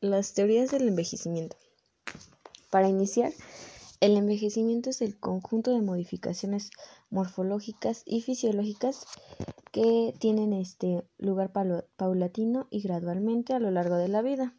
[0.00, 1.56] las teorías del envejecimiento.
[2.70, 3.32] Para iniciar,
[4.00, 6.70] el envejecimiento es el conjunto de modificaciones
[7.10, 9.06] morfológicas y fisiológicas
[9.72, 11.50] que tienen este lugar
[11.96, 14.54] paulatino y gradualmente a lo largo de la vida.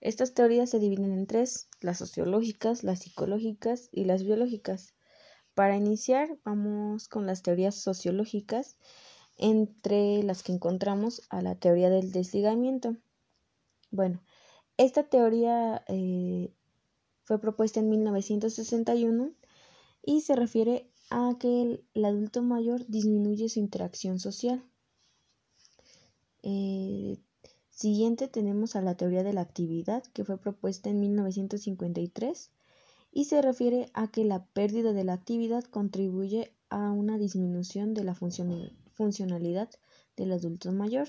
[0.00, 4.94] Estas teorías se dividen en tres, las sociológicas, las psicológicas y las biológicas.
[5.54, 8.76] Para iniciar, vamos con las teorías sociológicas,
[9.38, 12.96] entre las que encontramos a la teoría del desligamiento.
[13.90, 14.22] Bueno,
[14.76, 16.52] esta teoría eh,
[17.24, 19.32] fue propuesta en 1961
[20.04, 21.62] y se refiere a que
[21.94, 24.64] el, adulto mayor disminuye su interacción social.
[26.42, 27.18] Eh,
[27.70, 32.50] siguiente tenemos a la teoría de la actividad que fue propuesta en 1953
[33.12, 38.04] y se refiere a que la pérdida de la actividad contribuye a una disminución de
[38.04, 39.70] la funcionalidad
[40.16, 41.08] del adulto mayor.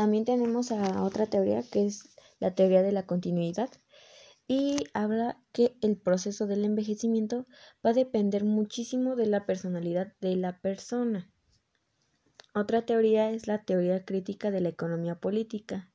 [0.00, 3.68] También tenemos a otra teoría que es la teoría de la continuidad
[4.48, 7.44] y habla que el proceso del envejecimiento
[7.84, 11.30] va a depender muchísimo de la personalidad de la persona.
[12.54, 15.92] Otra teoría es la teoría crítica de la economía política.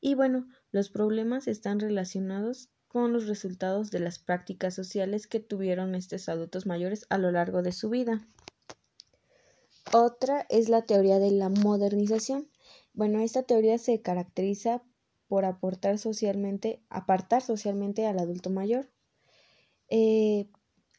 [0.00, 5.94] Y bueno, los problemas están relacionados con los resultados de las prácticas sociales que tuvieron
[5.94, 8.26] estos adultos mayores a lo largo de su vida.
[9.92, 12.48] Otra es la teoría de la modernización.
[12.92, 14.82] Bueno, esta teoría se caracteriza
[15.28, 18.90] por aportar socialmente, apartar socialmente al adulto mayor.
[19.88, 20.48] Eh,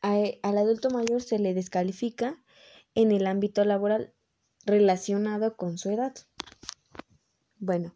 [0.01, 2.41] al adulto mayor se le descalifica
[2.95, 4.13] en el ámbito laboral
[4.65, 6.13] relacionado con su edad.
[7.59, 7.95] Bueno,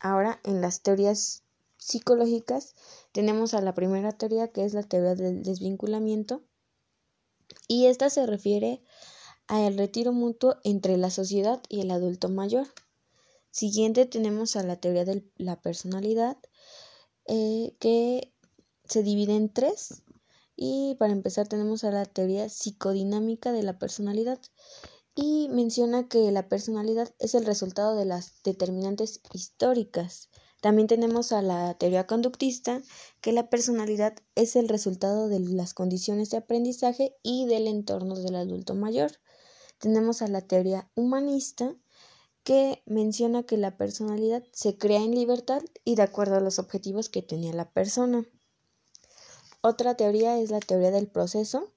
[0.00, 1.44] ahora en las teorías
[1.78, 2.74] psicológicas
[3.12, 6.42] tenemos a la primera teoría que es la teoría del desvinculamiento
[7.66, 8.82] y esta se refiere
[9.46, 12.66] al retiro mutuo entre la sociedad y el adulto mayor.
[13.52, 16.38] Siguiente tenemos a la teoría de la personalidad
[17.26, 18.32] eh, que
[18.88, 20.02] se divide en tres.
[20.56, 24.40] Y para empezar tenemos a la teoría psicodinámica de la personalidad.
[25.14, 30.30] Y menciona que la personalidad es el resultado de las determinantes históricas.
[30.62, 32.80] También tenemos a la teoría conductista,
[33.20, 38.36] que la personalidad es el resultado de las condiciones de aprendizaje y del entorno del
[38.36, 39.12] adulto mayor.
[39.76, 41.76] Tenemos a la teoría humanista,
[42.44, 47.08] que menciona que la personalidad se crea en libertad y de acuerdo a los objetivos
[47.08, 48.24] que tenía la persona.
[49.60, 51.72] Otra teoría es la teoría del proceso,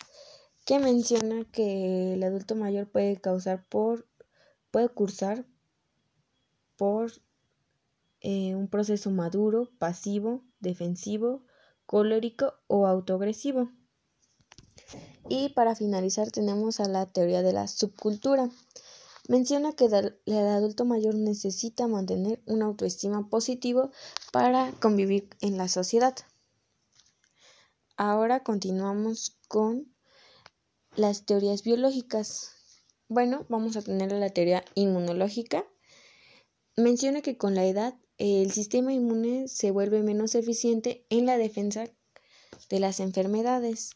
[0.65, 4.07] que menciona que el adulto mayor puede causar por
[4.71, 5.45] puede cursar
[6.75, 7.13] por
[8.19, 11.43] eh, un proceso maduro, pasivo, defensivo,
[11.85, 13.69] colérico o autoagresivo.
[15.29, 18.49] Y para finalizar tenemos a la teoría de la subcultura.
[19.27, 23.91] Menciona que el adulto mayor necesita mantener una autoestima positivo
[24.31, 26.15] para convivir en la sociedad.
[27.97, 29.91] Ahora continuamos con
[30.95, 32.51] las teorías biológicas.
[33.07, 35.65] Bueno, vamos a tener la teoría inmunológica.
[36.75, 41.85] Menciona que con la edad el sistema inmune se vuelve menos eficiente en la defensa
[42.69, 43.91] de las enfermedades.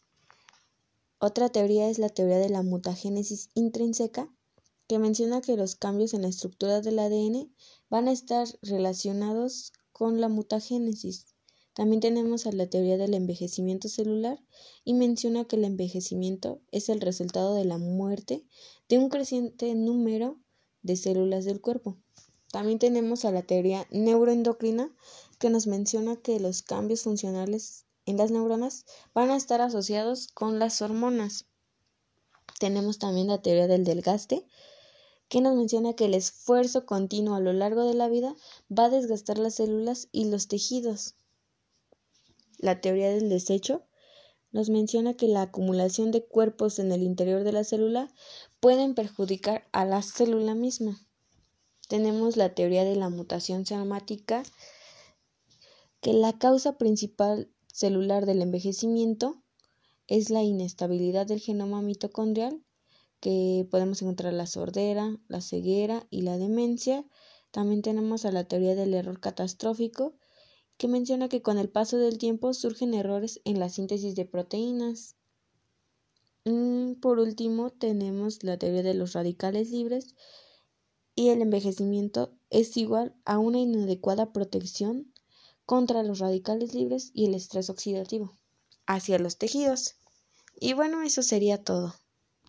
[1.20, 4.30] Otra teoría es la teoría de la mutagénesis intrínseca,
[4.90, 7.54] que menciona que los cambios en la estructura del ADN
[7.92, 11.28] van a estar relacionados con la mutagénesis.
[11.76, 14.44] También tenemos a la teoría del envejecimiento celular
[14.84, 18.44] y menciona que el envejecimiento es el resultado de la muerte
[18.90, 20.40] de un creciente número
[20.82, 21.96] de células del cuerpo.
[22.52, 24.92] También tenemos a la teoría neuroendocrina
[25.38, 30.58] que nos menciona que los cambios funcionales en las neuronas van a estar asociados con
[30.58, 31.46] las hormonas.
[32.60, 34.48] Tenemos también la teoría del desgaste
[35.30, 38.36] que nos menciona que el esfuerzo continuo a lo largo de la vida
[38.70, 41.16] va a desgastar las células y los tejidos.
[42.58, 43.84] La teoría del desecho
[44.52, 48.12] nos menciona que la acumulación de cuerpos en el interior de la célula
[48.60, 51.00] pueden perjudicar a la célula misma
[51.90, 54.44] tenemos la teoría de la mutación somática,
[56.02, 59.42] que la causa principal celular del envejecimiento
[60.06, 62.64] es la inestabilidad del genoma mitocondrial,
[63.20, 67.06] que podemos encontrar la sordera, la ceguera y la demencia.
[67.52, 70.16] También tenemos a la teoría del error catastrófico,
[70.78, 75.16] que menciona que con el paso del tiempo surgen errores en la síntesis de proteínas.
[76.46, 80.16] Mm, por último, tenemos la teoría de los radicales libres,
[81.16, 85.14] y el envejecimiento es igual a una inadecuada protección
[85.66, 88.38] contra los radicales libres y el estrés oxidativo
[88.86, 89.96] hacia los tejidos.
[90.60, 91.94] Y bueno, eso sería todo.